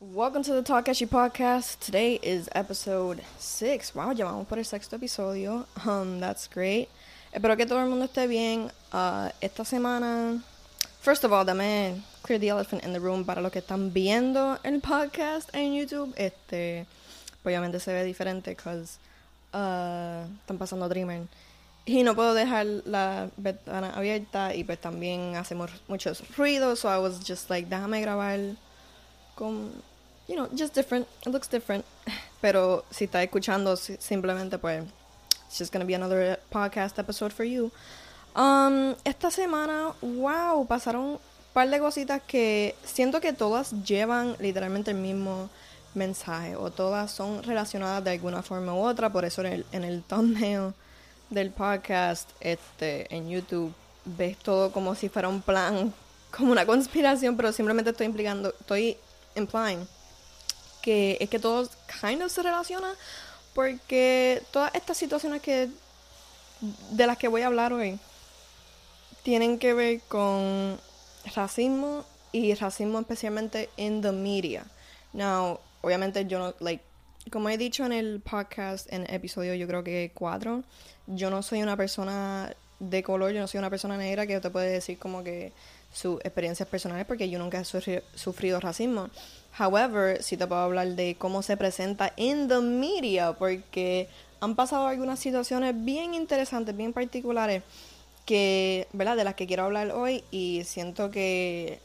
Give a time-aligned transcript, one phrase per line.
[0.00, 1.80] Welcome to the Talkashi podcast.
[1.80, 3.96] Today is episode 6.
[3.96, 5.66] Wow, ya vamos por el sexto episodio.
[5.84, 6.88] Um, that's great.
[7.34, 8.70] Espero que todo el mundo esté bien.
[8.92, 10.40] Uh, esta semana,
[11.00, 14.60] first of all, dame clear the elephant in the room para los que están viendo
[14.62, 16.14] el podcast en YouTube.
[16.16, 16.86] Este,
[17.44, 18.98] obviamente se ve diferente because
[19.52, 21.26] uh, están pasando Dreamer.
[21.86, 26.78] Y no puedo dejar la ventana abierta y pues también hacemos muchos ruidos.
[26.78, 28.38] So I was just like, déjame grabar
[29.38, 29.72] con,
[30.28, 31.08] you know, just different.
[31.26, 31.84] It looks different.
[32.40, 34.84] Pero si está escuchando simplemente pues,
[35.46, 37.72] it's just gonna be another podcast episode for you.
[38.36, 41.18] Um, esta semana, wow, pasaron un
[41.52, 45.48] par de cositas que siento que todas llevan literalmente el mismo
[45.94, 49.10] mensaje o todas son relacionadas de alguna forma u otra.
[49.10, 50.74] Por eso en el, en el thumbnail
[51.30, 53.72] del podcast este, en YouTube
[54.04, 55.92] ves todo como si fuera un plan,
[56.30, 58.96] como una conspiración, pero simplemente estoy implicando, estoy
[59.34, 59.86] implying
[61.20, 61.68] es que todo
[62.00, 62.94] kind of se relaciona
[63.54, 65.68] porque todas estas situaciones que
[66.90, 67.98] de las que voy a hablar hoy
[69.22, 70.78] tienen que ver con
[71.34, 74.64] racismo y racismo especialmente en the media.
[75.12, 76.82] Now, obviamente yo no, like,
[77.30, 80.62] como he dicho en el podcast, en el episodio yo creo que cuatro,
[81.06, 84.50] yo no soy una persona de color, yo no soy una persona negra que te
[84.50, 85.52] puede decir como que
[85.92, 89.10] sus experiencias personales porque yo nunca he sufrido racismo.
[89.58, 94.08] However, sí te puedo hablar de cómo se presenta en the media porque
[94.40, 97.62] han pasado algunas situaciones bien interesantes, bien particulares
[98.24, 99.16] que, ¿verdad?
[99.16, 101.80] De las que quiero hablar hoy y siento que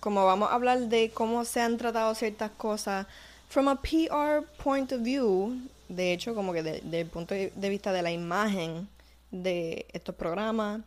[0.00, 3.06] como vamos a hablar de cómo se han tratado ciertas cosas
[3.48, 5.54] from a PR point of view,
[5.88, 8.88] de hecho, como que desde el punto de vista de la imagen
[9.30, 10.80] de estos programas,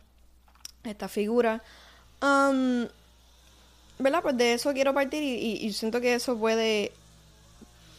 [0.82, 1.62] esta figura,
[2.20, 2.86] um,
[3.98, 4.22] ¿verdad?
[4.22, 6.92] Pues de eso quiero partir y, siento que eso puede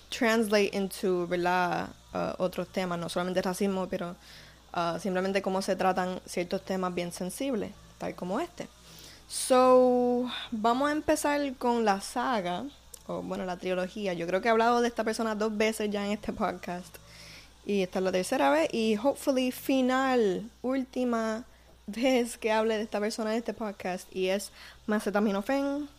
[0.09, 1.89] translate into, ¿verdad?
[2.13, 4.15] Uh, otros temas, no solamente racismo, pero
[4.75, 8.67] uh, simplemente cómo se tratan ciertos temas bien sensibles, tal como este.
[9.27, 12.63] So, vamos a empezar con la saga,
[13.07, 14.13] o bueno, la trilogía.
[14.13, 16.95] Yo creo que he hablado de esta persona dos veces ya en este podcast.
[17.65, 21.43] Y esta es la tercera vez y hopefully final, última
[21.87, 24.52] vez que hable de esta persona en este podcast y es
[24.86, 25.89] Macetaminofen,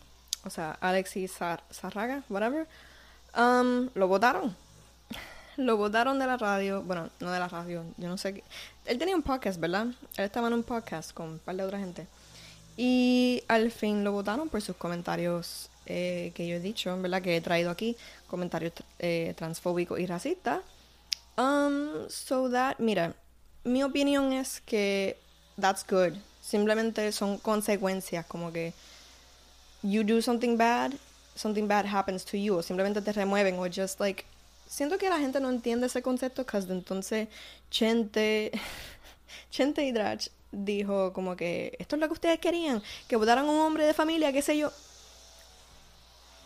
[0.45, 1.33] o sea, Alexis
[1.71, 2.67] Sarraga, whatever.
[3.35, 4.55] Um, lo votaron.
[5.57, 8.43] lo votaron de la radio, bueno, no de la radio, yo no sé qué.
[8.85, 9.87] Él tenía un podcast, ¿verdad?
[10.15, 12.07] Él estaba en un podcast con un par de otra gente.
[12.77, 17.21] Y al fin lo votaron por sus comentarios eh, que yo he dicho, ¿verdad?
[17.21, 20.61] Que he traído aquí, comentarios eh, transfóbicos y racistas.
[21.35, 23.15] Um, so that, mira,
[23.63, 25.17] mi opinión es que
[25.59, 26.13] that's good.
[26.41, 28.73] Simplemente son consecuencias, como que
[29.83, 30.93] you do something bad,
[31.35, 34.25] something bad happens to you, o simplemente te remueven, o just like.
[34.67, 37.27] Siento que la gente no entiende ese concepto, because entonces
[37.71, 38.51] Chente,
[39.51, 43.59] Chente y Drach dijo como que esto es lo que ustedes querían, que votaran un
[43.59, 44.71] hombre de familia, qué sé yo.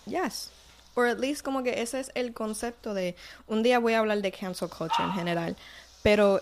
[0.05, 0.49] Yes,
[0.95, 3.15] or at least como que ese es el concepto de
[3.47, 5.55] un día voy a hablar de cancel culture en general,
[6.01, 6.41] pero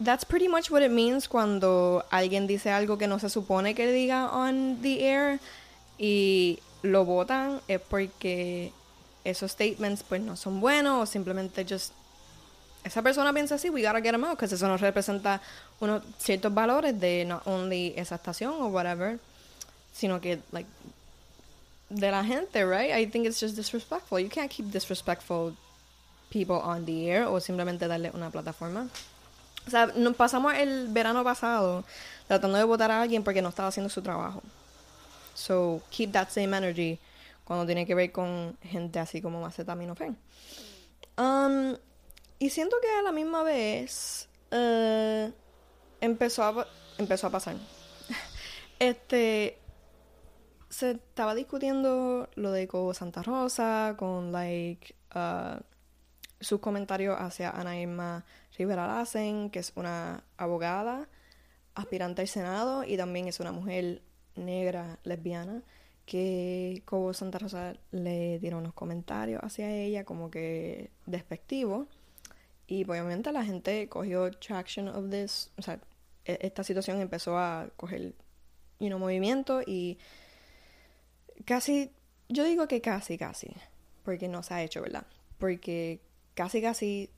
[0.00, 3.86] that's pretty much what it means cuando alguien dice algo que no se supone que
[3.90, 5.40] diga on the air
[5.98, 8.72] y lo votan es porque
[9.24, 11.92] esos statements pues no son buenos o simplemente just
[12.84, 15.40] esa persona piensa así, we gotta get them out, because eso no representa
[15.80, 19.18] unos ciertos valores de not only esa estación o whatever,
[19.92, 20.68] sino que like
[21.88, 22.92] de la gente, right?
[22.92, 24.18] I think it's just disrespectful.
[24.18, 25.56] You can't keep disrespectful
[26.30, 28.88] people on the air o simplemente darle una plataforma.
[29.66, 31.84] O sea, nos pasamos el verano pasado
[32.26, 34.42] tratando de votar a alguien porque no estaba haciendo su trabajo.
[35.34, 36.98] So, keep that same energy
[37.44, 40.16] cuando tiene que ver con gente así como Macetaminofen.
[41.16, 41.76] Um,
[42.38, 45.30] y siento que a la misma vez uh,
[46.00, 46.66] empezó, a,
[46.98, 47.56] empezó a pasar.
[48.78, 49.58] este,
[50.68, 55.60] se estaba discutiendo lo de Cobo Santa Rosa con like uh,
[56.40, 58.24] sus comentarios hacia Ana Irma
[58.56, 61.08] Rivera Lassen, que es una abogada,
[61.74, 64.02] aspirante al Senado y también es una mujer
[64.36, 65.62] negra lesbiana
[66.06, 71.88] que Cobo Santa Rosa le dieron unos comentarios hacia ella como que despectivos
[72.66, 75.80] y pues, obviamente la gente cogió traction of this, o sea,
[76.24, 78.14] e-, esta situación empezó a coger
[78.78, 79.98] you know, movimiento y
[81.44, 81.90] casi,
[82.28, 83.54] yo digo que casi, casi,
[84.02, 85.06] porque no se ha hecho, ¿verdad?
[85.38, 86.00] Porque
[86.34, 87.10] casi, casi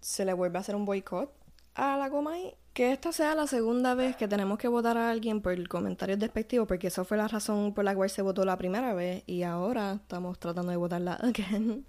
[0.00, 1.32] se le vuelve a hacer un boicot
[1.74, 5.40] a la Comay Que esta sea la segunda vez que tenemos que votar a alguien
[5.42, 8.56] por el comentario despectivo, porque esa fue la razón por la cual se votó la
[8.56, 11.86] primera vez y ahora estamos tratando de votarla again.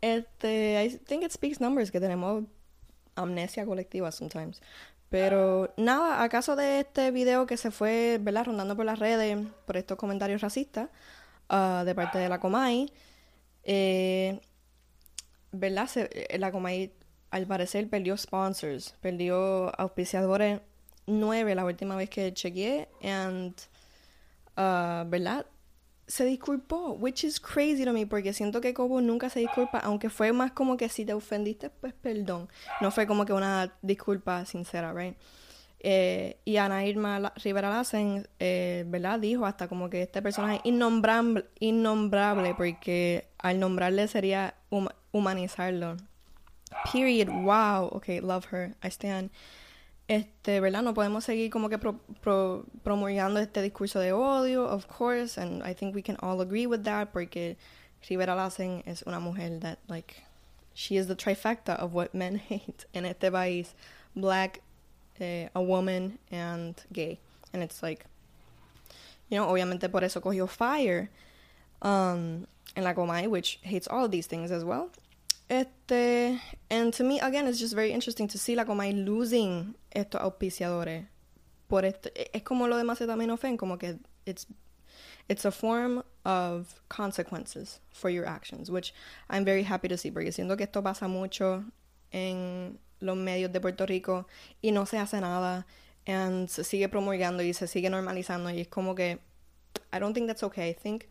[0.00, 2.44] Este, I think it speaks numbers que tenemos
[3.16, 4.60] amnesia colectiva sometimes.
[5.08, 8.46] Pero nada, acaso de este video que se fue, ¿verdad?
[8.46, 10.88] Rondando por las redes por estos comentarios racistas
[11.50, 12.92] uh, de parte de la Comay,
[13.62, 14.40] eh,
[15.52, 15.88] ¿verdad?
[15.94, 16.92] Eh, la Comay
[17.34, 20.60] al parecer perdió sponsors, perdió auspiciadores
[21.06, 23.52] nueve la última vez que chequeé, and,
[24.56, 25.44] uh, ¿verdad?
[26.06, 30.10] Se disculpó, which is crazy to me, porque siento que Cobo nunca se disculpa, aunque
[30.10, 32.48] fue más como que si te ofendiste, pues perdón.
[32.80, 35.16] No fue como que una disculpa sincera, right?
[35.80, 39.18] Eh, y Ana Irma Rivera Lassen, eh, ¿verdad?
[39.18, 44.54] Dijo hasta como que este personaje innombrable, innombrable porque al nombrarle sería
[45.10, 45.96] humanizarlo.
[46.84, 47.28] Period.
[47.28, 47.90] Wow.
[47.96, 48.74] Okay, love her.
[48.82, 49.30] I stand.
[50.06, 50.82] Este, ¿verdad?
[50.82, 55.62] No podemos seguir como que pro, pro, promulgando este discurso de odio, of course, and
[55.62, 57.56] I think we can all agree with that porque
[58.08, 60.22] Rivera Lassen es una mujer that, like,
[60.74, 63.72] she is the trifecta of what men hate en este país.
[64.14, 64.60] Black,
[65.20, 67.18] eh, a woman, and gay.
[67.52, 68.04] And it's like,
[69.30, 71.08] you know, obviamente por eso cogió fire
[71.80, 74.90] um, en la Comay, which hates all of these things as well.
[75.48, 80.20] Este, and to me, again, it's just very interesting to see la Comay losing estos
[80.20, 81.06] auspiciadores.
[81.68, 84.46] Por este, es como lo de Macetaminophen, como que it's
[85.28, 88.92] it's a form of consequences for your actions, which
[89.28, 91.64] I'm very happy to see, porque siento que esto pasa mucho
[92.12, 94.26] en los medios de Puerto Rico
[94.62, 95.66] y no se hace nada,
[96.06, 99.18] and se sigue promulgando y se sigue normalizando, y es como que
[99.92, 100.70] I don't think that's okay.
[100.70, 101.04] I think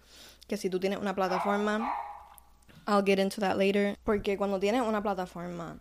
[0.47, 1.91] que si tú tienes una plataforma
[2.87, 3.97] I'll get into that later.
[4.03, 5.79] Porque cuando tienes una plataforma,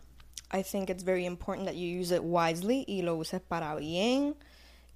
[0.51, 4.35] I think it's very important that you use it wisely y lo uses para bien.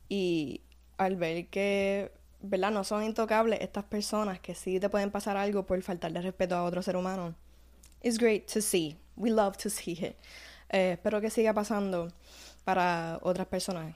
[0.10, 0.62] Y
[0.98, 2.12] al ver que,
[2.42, 2.72] ¿verdad?
[2.72, 6.64] No son intocables estas personas que sí te pueden pasar algo por faltarle respeto a
[6.64, 7.36] otro ser humano.
[8.02, 8.98] It's great to see.
[9.16, 10.16] We love to see it.
[10.70, 12.12] Eh, espero que siga pasando
[12.64, 13.96] para otras personas.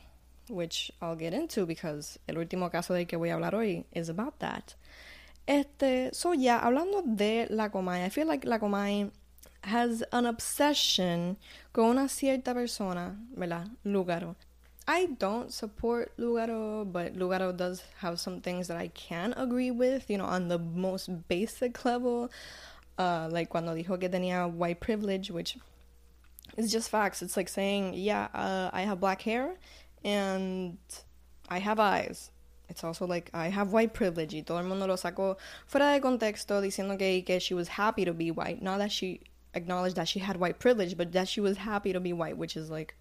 [0.49, 4.09] Which I'll get into because el último caso del que voy a hablar hoy is
[4.09, 4.73] about that.
[5.47, 9.11] Este, so yeah, hablando de la Comay, I feel like la Comay
[9.63, 11.37] has an obsession
[11.73, 13.69] con una cierta persona, ¿verdad?
[13.85, 14.35] Lugaro.
[14.87, 20.09] I don't support Lugaro, but Lugaro does have some things that I can agree with,
[20.09, 22.31] you know, on the most basic level.
[22.97, 25.57] Uh, like cuando dijo que tenía white privilege, which
[26.57, 27.21] is just facts.
[27.21, 29.55] It's like saying, yeah, uh, I have black hair
[30.03, 30.77] and
[31.47, 32.31] I have eyes.
[32.71, 35.37] It's also like I have white privilege y todo el mundo lo sacó
[35.67, 38.61] fuera de contexto diciendo que, que she was happy to be white.
[38.61, 39.19] Not that she
[39.53, 42.55] acknowledged that she had white privilege, but that she was happy to be white, which
[42.55, 42.95] is like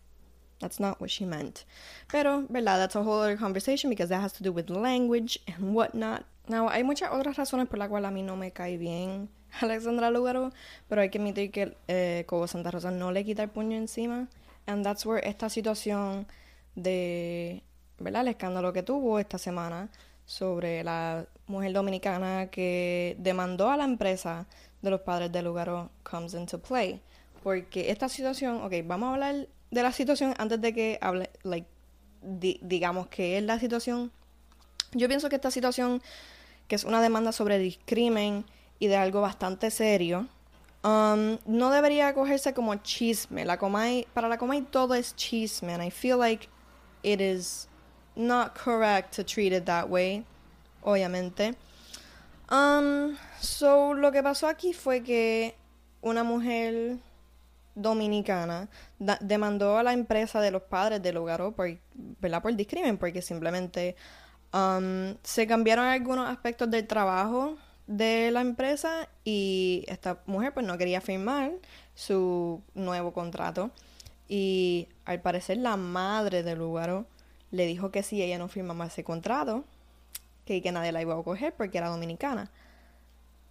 [0.58, 1.64] that's not what she meant.
[2.08, 2.78] Pero, ¿verdad?
[2.78, 6.24] That's a whole other conversation because that has to do with language and whatnot.
[6.48, 9.28] Now, hay muchas otras razones por las cuales a mí no me cae bien
[9.60, 10.52] Alexandra Lugaro,
[10.88, 14.28] pero hay que admitir que eh, Cobo Santa Rosa no le quita el puño encima.
[14.66, 16.26] And that's where esta situación
[16.74, 17.62] de
[18.00, 18.22] ¿verdad?
[18.22, 19.88] El escándalo que tuvo esta semana
[20.24, 24.46] sobre la mujer dominicana que demandó a la empresa
[24.82, 27.00] de los padres del lugar comes into play.
[27.42, 31.66] Porque esta situación, ok, vamos a hablar de la situación antes de que hable, like,
[32.22, 34.10] digamos que es la situación.
[34.92, 36.02] Yo pienso que esta situación,
[36.68, 38.44] que es una demanda sobre discrimen
[38.78, 40.26] y de algo bastante serio,
[40.84, 43.44] um, no debería cogerse como chisme.
[43.44, 46.48] La Comay, para la Comay todo es chisme, and I feel like
[47.02, 47.69] it is
[48.16, 50.24] not correct to treat it that way,
[50.82, 51.54] obviamente.
[52.50, 55.54] Um, so, lo que pasó aquí fue que
[56.02, 56.98] una mujer
[57.74, 58.68] dominicana
[59.20, 61.70] demandó a la empresa de los padres del hogar por,
[62.20, 62.42] ¿verdad?
[62.42, 63.96] por discrimen, porque simplemente
[64.52, 70.78] um, se cambiaron algunos aspectos del trabajo de la empresa y esta mujer pues no
[70.78, 71.52] quería firmar
[71.94, 73.70] su nuevo contrato
[74.28, 77.04] y al parecer la madre del lugar
[77.50, 79.64] le dijo que si ella no firmaba ese contrato,
[80.44, 82.50] que, que nadie la iba a coger porque era dominicana.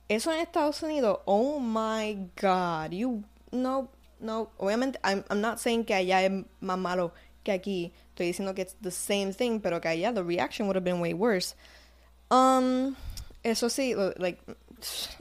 [0.07, 3.89] Eso en Estados Unidos, oh my god, you no,
[4.19, 7.13] no, obviamente, I'm, I'm not saying que allá es más malo
[7.43, 7.93] que aquí.
[8.09, 10.99] Estoy diciendo que es the same thing, pero que allá the reaction would have been
[10.99, 11.55] way worse.
[12.29, 12.95] Um,
[13.43, 14.41] eso sí, like,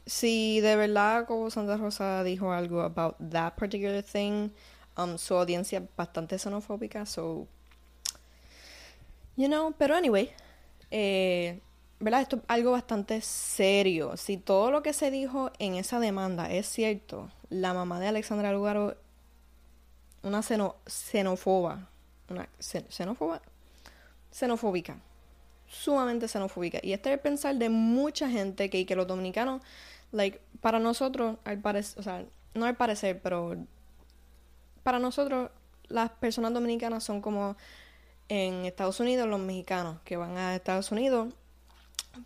[0.07, 4.51] si de verdad como Santa Rosa dijo algo about that particular thing,
[4.97, 7.47] um, su audiencia bastante xenofóbica, so
[9.39, 10.33] You know, pero anyway,
[10.91, 11.61] eh,
[12.01, 12.23] ¿verdad?
[12.23, 14.17] Esto es algo bastante serio.
[14.17, 18.51] Si todo lo que se dijo en esa demanda es cierto, la mamá de Alexandra
[18.51, 18.97] Lugaro,
[20.25, 21.89] una xeno xenofoba,
[22.29, 23.41] una xenófoba,
[24.33, 24.99] xenofóbica,
[25.69, 26.81] sumamente xenofóbica.
[26.83, 29.63] Y este es el pensar de mucha gente que, que los dominicanos,
[30.11, 33.55] like, para nosotros, al parecer, o sea, no al parecer, pero
[34.83, 35.53] para nosotros
[35.87, 37.57] las personas dominicanas son como
[38.29, 41.33] en Estados Unidos los mexicanos que van a Estados Unidos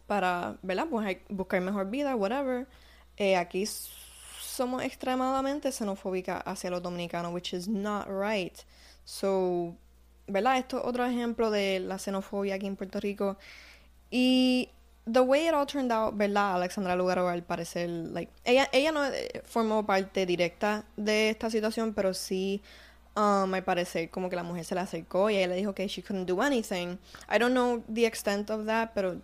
[0.07, 0.87] para, ¿verdad?
[0.91, 2.67] Pues buscar mejor vida, whatever.
[3.17, 8.57] Eh, aquí somos extremadamente xenofóbicas hacia los dominicanos, which is not right.
[9.05, 9.75] So,
[10.27, 10.59] ¿verdad?
[10.59, 13.37] Esto es otro ejemplo de la xenofobia aquí en Puerto Rico.
[14.11, 14.69] Y
[15.11, 16.55] the way it all turned out, ¿verdad?
[16.55, 21.95] Alexandra Lugaro al parecer, like, ella, ella no eh, formó parte directa de esta situación,
[21.95, 22.63] pero sí,
[23.17, 25.87] um, al parecer, como que la mujer se le acercó y ella le dijo que
[25.89, 26.99] she couldn't do anything.
[27.29, 29.21] I don't know the extent of that, pero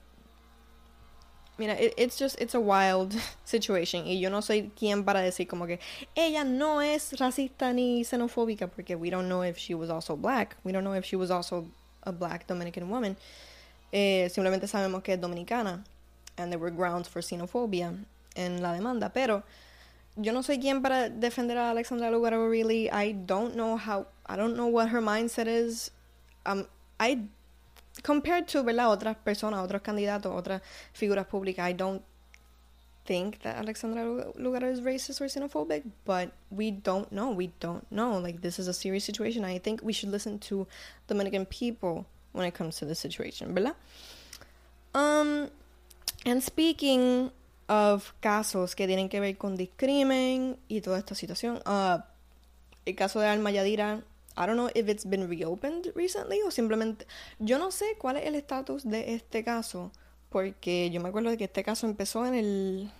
[1.58, 4.06] Mira, it's just, it's a wild situation.
[4.06, 5.80] Y yo no soy quien para decir como que
[6.14, 10.56] ella no es racista ni xenofóbica porque we don't know if she was also black.
[10.62, 11.66] We don't know if she was also
[12.04, 13.16] a black Dominican woman.
[13.90, 15.82] Eh, simplemente sabemos que es dominicana.
[16.36, 18.04] And there were grounds for xenophobia
[18.36, 19.10] en la demanda.
[19.12, 19.42] Pero
[20.20, 22.90] yo no soy quien para defender a Alexandra Lugaro really.
[22.90, 25.90] I don't know how, I don't know what her mindset is.
[26.44, 26.66] Um,
[26.98, 27.28] I
[28.02, 28.88] compared to ¿verdad?
[28.88, 32.02] otras personas, otros candidatos, otras figuras públicas, I don't
[33.04, 34.04] think that Alexandra
[34.36, 37.30] Lugaro is racist or xenophobic, but we don't know.
[37.30, 38.18] We don't know.
[38.18, 39.44] Like this is a serious situation.
[39.44, 40.66] I think we should listen to
[41.06, 43.74] Dominican people when it comes to this situation, ¿verdad?
[44.94, 45.50] Um,
[46.26, 47.30] and speaking
[47.68, 52.00] of casos que tienen que ver con discrimen y toda esta situación, uh,
[52.84, 54.02] el caso de Alma Yadira
[54.36, 57.06] I don't know if it's been reopened recently o simplemente
[57.40, 59.90] yo no sé cuál es el estatus de este caso
[60.30, 62.90] porque yo me acuerdo de que este caso empezó en el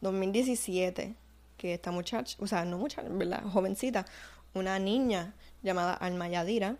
[0.00, 1.14] 2017
[1.58, 3.42] que esta muchacha, o sea, no muchacha, ¿verdad?
[3.44, 4.06] Jovencita,
[4.54, 6.76] una niña llamada Alma Yadira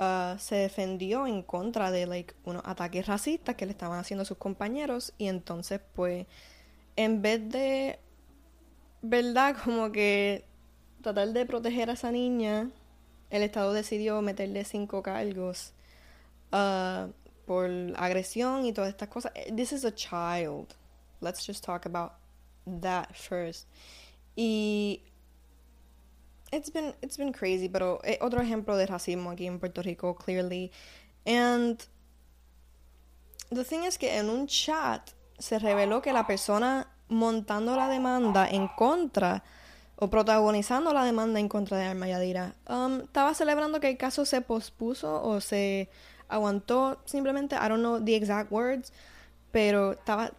[0.00, 4.38] uh, se defendió en contra de like unos ataques racistas que le estaban haciendo sus
[4.38, 6.26] compañeros y entonces pues
[6.96, 7.98] en vez de
[9.02, 10.44] verdad como que
[11.02, 12.70] tratar de proteger a esa niña
[13.30, 15.72] el Estado decidió meterle cinco cargos
[16.52, 17.10] uh,
[17.44, 19.32] por agresión y todas estas cosas.
[19.34, 20.74] Eh, this is a child.
[21.20, 22.12] Let's just talk about
[22.66, 23.66] that first.
[24.36, 25.02] Y
[26.52, 30.14] it's been it's been crazy, pero es otro ejemplo de racismo aquí en Puerto Rico,
[30.14, 30.70] clearly.
[31.26, 31.84] And
[33.50, 38.48] the thing is que en un chat se reveló que la persona montando la demanda
[38.48, 39.42] en contra
[39.96, 44.26] o protagonizando la demanda en contra de Alma Yadira, um, estaba celebrando que el caso
[44.26, 45.88] se pospuso o se
[46.28, 47.00] aguantó.
[47.06, 48.92] Simplemente, I don't know the exact words,
[49.52, 50.32] pero estaba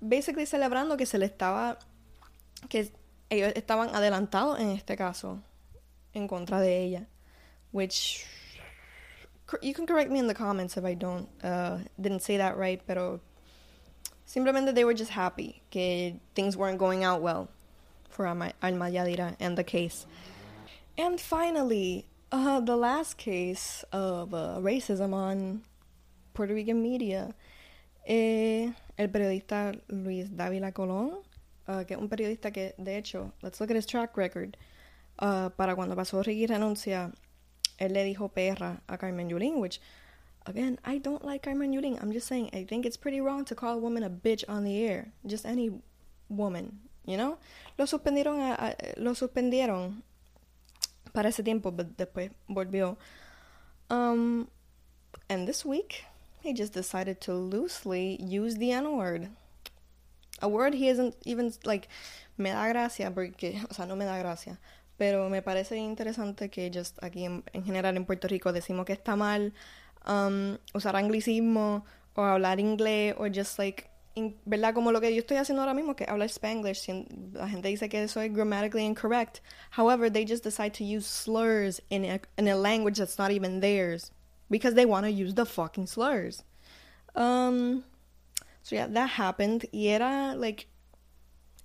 [0.00, 1.78] basically celebrando que se le estaba,
[2.68, 2.92] que
[3.28, 5.42] ellos estaban adelantados en este caso
[6.14, 7.06] en contra de ella,
[7.72, 8.24] which
[9.60, 12.80] you can correct me in the comments if I don't uh, didn't say that right,
[12.86, 13.20] pero
[14.26, 17.48] simplemente they were just happy que things weren't going out well
[18.08, 20.06] for Alma, Yadira and the case.
[20.96, 25.62] And finally, uh, the last case of uh, racism on
[26.32, 27.34] Puerto Rican media.
[28.06, 31.22] Eh, el periodista Luis Dávila Colón,
[31.68, 34.56] uh, que es un periodista que, de hecho, let's look at his track record.
[35.18, 37.12] Uh, para cuando pasó Ricky Renuncia,
[37.78, 39.80] él le dijo perra a Carmen Yulín, which,
[40.46, 42.00] again, I don't like Carmen Yulín.
[42.02, 44.64] I'm just saying, I think it's pretty wrong to call a woman a bitch on
[44.64, 45.12] the air.
[45.26, 45.70] Just any
[46.28, 47.38] woman, you know?
[47.78, 50.02] Lo suspendieron, a, lo suspendieron
[51.12, 52.96] para ese tiempo, pero después volvió.
[53.90, 54.48] Um,
[55.28, 56.04] and this week,
[56.40, 59.28] he just decided to loosely use the N word.
[60.42, 61.88] A word he isn't even, like,
[62.36, 64.58] me da gracia, porque, o sea, no me da gracia,
[64.98, 69.16] pero me parece interesante que just aquí en general en Puerto Rico decimos que está
[69.16, 69.52] mal
[70.06, 71.84] um, usar anglicismo
[72.14, 73.90] o hablar inglés o just like
[74.46, 74.74] ¿verdad?
[74.74, 76.88] Como lo que yo estoy haciendo ahora mismo, que hablar Spanglish,
[77.32, 79.40] la gente dice que es grammatically incorrect.
[79.70, 83.60] However, they just decide to use slurs in a, in a language that's not even
[83.60, 84.12] theirs
[84.50, 86.44] because they want to use the fucking slurs.
[87.16, 87.84] Um,
[88.62, 89.66] so yeah, that happened.
[89.72, 90.68] Y era, like,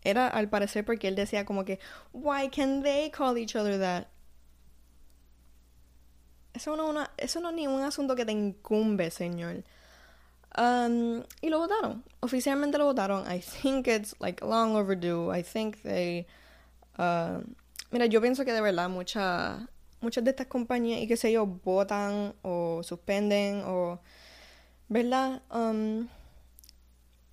[0.04, 1.78] era al parecer porque él decía como que,
[2.12, 4.10] why can they call each other that?
[6.54, 9.64] Eso no, una, eso no es ni un asunto que te incumbe, señor.
[10.58, 12.04] Um, y lo votaron.
[12.22, 13.26] Oficialmente lo votaron.
[13.32, 15.32] I think it's like long overdue.
[15.32, 16.26] I think they.
[16.98, 17.42] Uh,
[17.92, 19.62] mira, yo pienso que de verdad muchas
[20.02, 24.00] muchas de estas compañías y qué sé yo votan o suspenden o.
[24.90, 25.44] ¿Verdad?
[25.52, 26.08] Um,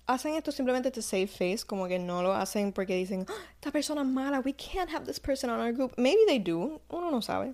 [0.07, 3.71] hacen esto simplemente to save face, como que no lo hacen porque dicen, oh, esta
[3.71, 5.93] persona es mala, we can't have this person on our group.
[5.97, 7.53] Maybe they do, uno no sabe.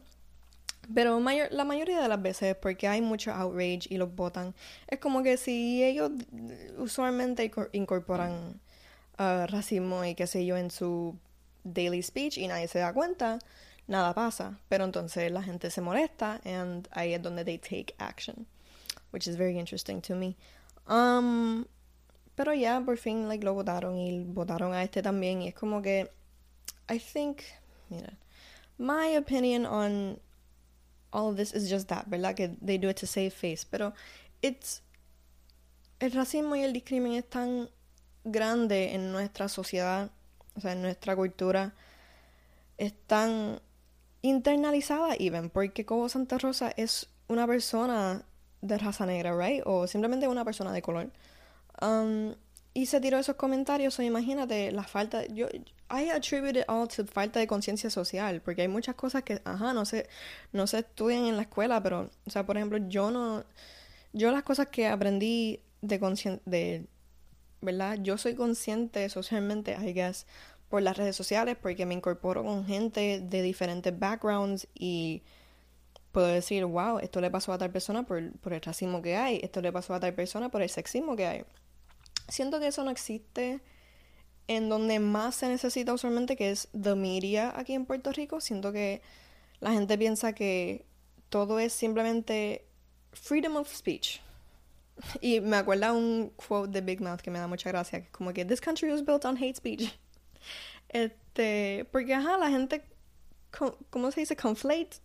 [0.94, 4.54] Pero mayor, la mayoría de las veces, porque hay mucho outrage y los votan,
[4.88, 6.12] es como que si ellos
[6.78, 8.60] usualmente incorporan
[9.20, 11.16] uh, racismo y qué sé yo en su
[11.64, 13.40] daily speech y nadie se da cuenta,
[13.88, 14.60] nada pasa.
[14.70, 18.46] Pero entonces la gente se molesta and ahí es donde they take action,
[19.12, 20.36] which is very interesting to me.
[20.88, 21.66] Um,
[22.36, 25.82] pero ya, por fin, like, lo votaron y votaron a este también y es como
[25.82, 26.10] que,
[26.90, 27.44] I think,
[27.90, 28.18] mira,
[28.78, 30.20] my opinion on
[31.14, 32.36] all of this is just that, ¿verdad?
[32.36, 33.94] Que they do it to save face, pero
[34.42, 34.82] it's
[36.00, 37.70] el racismo y el discrimen es tan
[38.26, 40.10] grande en nuestra sociedad,
[40.56, 41.74] o sea, en nuestra cultura,
[42.78, 43.62] es tan
[44.22, 48.26] internalizada even, porque como Santa Rosa es una persona
[48.62, 49.62] de raza negra, right?
[49.66, 51.12] O simplemente una persona de color.
[51.82, 52.34] Um,
[52.74, 55.48] y se tiró esos comentarios, o imagínate la falta, yo,
[55.92, 59.74] I attribute it all to falta de conciencia social, porque hay muchas cosas que, ajá,
[59.74, 60.10] no se,
[60.52, 63.44] no se estudian en la escuela, pero, o sea, por ejemplo, yo no,
[64.12, 66.00] yo las cosas que aprendí de
[66.46, 66.88] de,
[67.62, 68.00] ¿verdad?
[68.02, 70.26] Yo soy consciente socialmente, I guess,
[70.70, 75.22] por las redes sociales, porque me incorporo con gente de diferentes backgrounds y
[76.12, 79.40] puedo decir, wow, esto le pasó a tal persona por, por el racismo que hay,
[79.44, 81.46] esto le pasó a tal persona por el sexismo que hay
[82.28, 83.62] siento que eso no existe
[84.48, 88.42] en donde más se necesita usualmente, que es the media aquí en Puerto Rico.
[88.42, 89.02] Siento que
[89.60, 90.86] la gente piensa que
[91.30, 92.66] todo es simplemente
[93.14, 94.22] freedom of speech.
[95.22, 98.12] Y me acuerda un quote de Big Mouth que me da mucha gracia, que es
[98.12, 99.90] como que this country was built on hate speech.
[100.90, 102.84] Este, porque ajá, la gente,
[103.90, 104.36] ¿cómo se dice?
[104.36, 104.98] Conflate.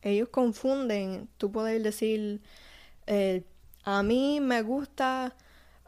[0.00, 2.40] Ellos confunden tu poder decir,
[3.06, 3.44] eh,
[3.82, 5.36] a mí me gusta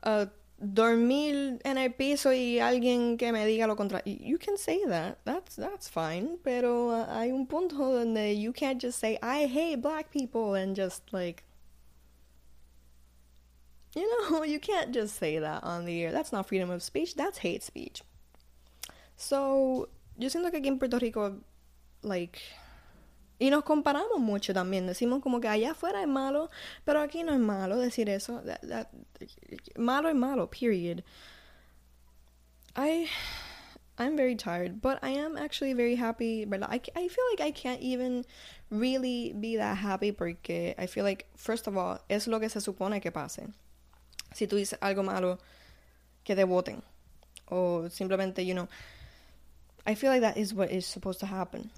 [0.04, 0.26] uh,
[0.58, 4.16] dormir en el piso y alguien que me diga lo contrario.
[4.20, 5.18] You can say that.
[5.24, 6.38] That's that's fine.
[6.42, 10.74] Pero uh, hay un punto donde you can't just say I hate black people and
[10.74, 11.44] just like
[13.94, 16.12] you know, you can't just say that on the air.
[16.12, 17.14] That's not freedom of speech.
[17.16, 18.02] That's hate speech.
[19.16, 21.40] So, yo siento que aquí en Puerto Rico
[22.02, 22.40] like
[23.38, 24.86] y nos comparamos mucho también.
[24.86, 26.50] Decimos como que allá afuera es malo,
[26.84, 28.42] pero aquí no es malo decir eso.
[29.76, 31.02] malo es malo, period.
[32.74, 33.08] I,
[33.98, 36.44] I'm very tired, but I am actually very happy.
[36.46, 36.68] ¿verdad?
[36.70, 38.24] I, I feel like I can't even
[38.70, 42.60] really be that happy porque I feel like, first of all, es lo que se
[42.60, 43.48] supone que pase.
[44.34, 45.38] Si tú dices algo malo,
[46.24, 46.82] que te voten.
[47.50, 48.68] O simplemente, you know,
[49.86, 51.70] I feel like that is what is supposed to happen.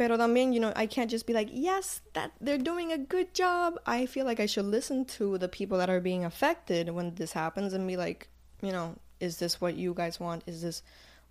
[0.00, 3.34] Pero también, you know, I can't just be like, yes, that they're doing a good
[3.34, 3.78] job.
[3.84, 7.32] I feel like I should listen to the people that are being affected when this
[7.32, 8.28] happens and be like,
[8.62, 10.42] you know, is this what you guys want?
[10.46, 10.82] Is this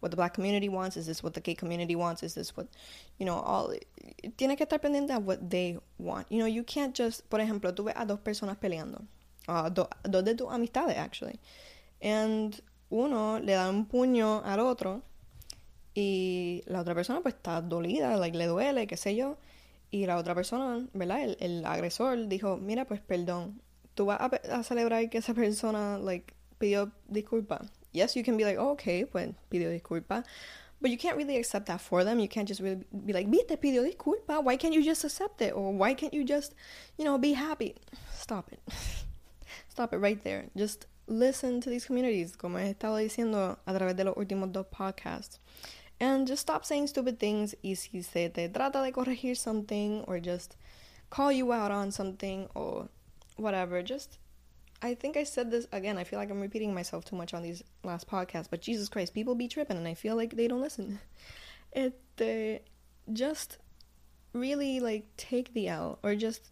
[0.01, 0.97] what the black community wants?
[0.97, 2.21] Is this what the gay community wants?
[2.21, 2.67] Is this what,
[3.17, 3.73] you know, all.
[4.37, 6.27] Tiene que estar pendiente a what they want.
[6.29, 9.03] You know, you can't just, por ejemplo, tú ves a dos personas peleando.
[9.47, 11.39] Uh, do, dos de tus amistades, actually.
[12.03, 15.01] And uno le da un puño al otro
[15.99, 19.37] y la otra persona pues está dolida, like, le duele, qué sé yo.
[19.91, 21.23] Y la otra persona, ¿verdad?
[21.23, 23.61] El, el agresor dijo, mira, pues perdón,
[23.95, 27.65] tú vas a, celebrar que esa persona, like, pidió disculpa.
[27.91, 30.23] Yes, you can be like, oh, okay, pues pidió disculpa.
[30.79, 32.19] But you can't really accept that for them.
[32.19, 34.41] You can't just really be like, viste, pidió disculpa.
[34.41, 35.53] Why can't you just accept it?
[35.53, 36.53] Or why can't you just,
[36.97, 37.75] you know, be happy?
[38.13, 38.61] Stop it.
[39.67, 40.45] Stop it right there.
[40.55, 44.67] Just listen to these communities, como he estado diciendo a través de los últimos dos
[44.67, 45.39] podcasts.
[45.99, 50.19] And just stop saying stupid things y si se te trata de corregir something or
[50.19, 50.55] just
[51.09, 52.87] call you out on something or
[53.35, 54.17] whatever, just
[54.81, 55.97] I think I said this again.
[55.97, 59.13] I feel like I'm repeating myself too much on these last podcasts, but Jesus Christ,
[59.13, 60.99] people be tripping and I feel like they don't listen.
[61.71, 63.59] It uh, just
[64.33, 66.49] really like take the L or just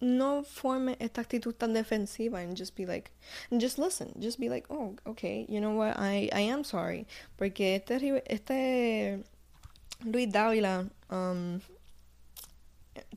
[0.00, 3.10] no forme esta actitud tan defensiva and just be like,
[3.56, 7.06] just listen, just be like, oh, okay, you know what, I, I am sorry.
[7.36, 9.24] Porque este, este
[10.04, 11.60] Luis Dávila um,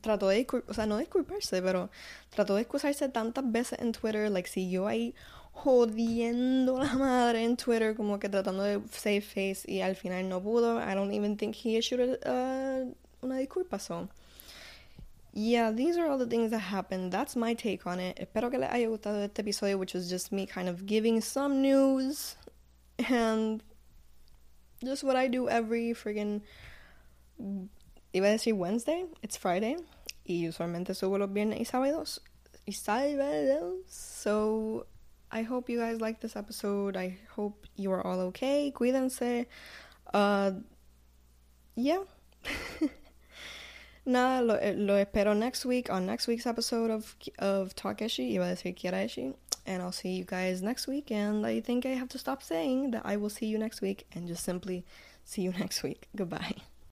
[0.00, 1.90] trató de o sea, no disculparse, pero
[2.30, 5.14] trató de excusarse tantas veces en Twitter, like, siguió ahí
[5.52, 10.40] jodiendo la madre en Twitter, como que tratando de save face y al final no
[10.40, 10.80] pudo.
[10.80, 12.92] I don't even think he issued uh,
[13.22, 14.08] una disculpa, so
[15.32, 17.12] yeah, these are all the things that happened.
[17.12, 18.18] That's my take on it.
[18.20, 21.62] Espero que les haya gustado este episodio, which was just me kind of giving some
[21.62, 22.36] news
[23.08, 23.62] and
[24.84, 26.42] just what I do every friggin'
[27.40, 29.76] iba a decir Wednesday, it's Friday,
[30.28, 32.20] y usualmente subo los viernes y sábados.
[32.68, 33.82] Sábados.
[33.88, 34.86] So
[35.30, 36.96] I hope you guys like this episode.
[36.96, 38.72] I hope you are all okay.
[38.74, 39.46] Cuídense.
[40.12, 40.52] Uh,
[41.74, 42.02] yeah.
[44.04, 48.34] nada, lo, eh, lo espero next week on next week's episode of of Talkeshi.
[48.34, 49.34] Iba a decir Kiraeshi.
[49.64, 51.12] And I'll see you guys next week.
[51.12, 54.06] And I think I have to stop saying that I will see you next week
[54.12, 54.84] and just simply
[55.24, 56.08] see you next week.
[56.16, 56.56] Goodbye.